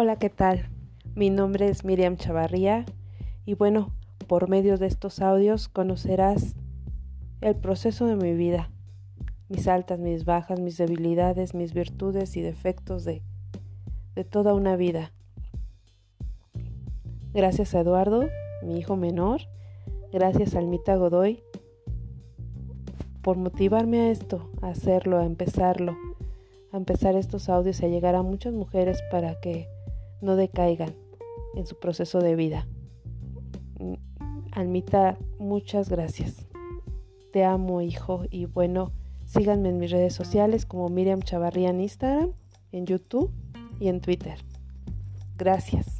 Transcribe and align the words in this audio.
Hola, 0.00 0.14
¿qué 0.14 0.30
tal? 0.30 0.68
Mi 1.16 1.28
nombre 1.28 1.68
es 1.68 1.84
Miriam 1.84 2.16
Chavarría 2.16 2.86
y 3.44 3.54
bueno, 3.54 3.90
por 4.28 4.48
medio 4.48 4.78
de 4.78 4.86
estos 4.86 5.20
audios 5.20 5.66
conocerás 5.66 6.54
el 7.40 7.56
proceso 7.56 8.06
de 8.06 8.14
mi 8.14 8.32
vida, 8.32 8.70
mis 9.48 9.66
altas, 9.66 9.98
mis 9.98 10.24
bajas, 10.24 10.60
mis 10.60 10.76
debilidades, 10.76 11.52
mis 11.52 11.74
virtudes 11.74 12.36
y 12.36 12.42
defectos 12.42 13.04
de, 13.04 13.22
de 14.14 14.22
toda 14.22 14.54
una 14.54 14.76
vida. 14.76 15.10
Gracias 17.34 17.74
a 17.74 17.80
Eduardo, 17.80 18.28
mi 18.62 18.78
hijo 18.78 18.94
menor, 18.94 19.40
gracias 20.12 20.54
a 20.54 20.60
Almita 20.60 20.94
Godoy 20.94 21.42
por 23.20 23.36
motivarme 23.36 24.02
a 24.02 24.10
esto, 24.12 24.48
a 24.62 24.68
hacerlo, 24.68 25.18
a 25.18 25.24
empezarlo 25.24 25.96
a 26.72 26.76
empezar 26.76 27.16
estos 27.16 27.48
audios 27.48 27.80
y 27.80 27.86
a 27.86 27.88
llegar 27.88 28.14
a 28.14 28.22
muchas 28.22 28.52
mujeres 28.52 29.02
para 29.10 29.40
que 29.40 29.68
no 30.20 30.36
decaigan 30.36 30.94
en 31.54 31.66
su 31.66 31.78
proceso 31.78 32.20
de 32.20 32.36
vida. 32.36 32.66
Mm, 33.78 33.94
Almita, 34.52 35.18
muchas 35.38 35.88
gracias. 35.88 36.48
Te 37.32 37.44
amo, 37.44 37.82
hijo, 37.82 38.24
y 38.30 38.46
bueno, 38.46 38.92
síganme 39.26 39.68
en 39.68 39.78
mis 39.78 39.90
redes 39.90 40.14
sociales 40.14 40.66
como 40.66 40.88
Miriam 40.88 41.20
Chavarría 41.20 41.70
en 41.70 41.80
Instagram, 41.80 42.32
en 42.72 42.86
YouTube 42.86 43.30
y 43.78 43.88
en 43.88 44.00
Twitter. 44.00 44.38
Gracias. 45.36 45.97